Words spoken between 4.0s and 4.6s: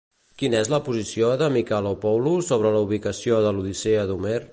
d'Homer?